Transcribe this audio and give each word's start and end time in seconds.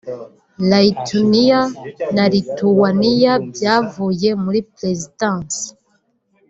Layituniya 0.69 1.61
na 2.15 2.25
Lituwaniya 2.33 3.33
byavuye 3.53 4.29
muri 4.43 4.59
Perezidansi 4.73 5.65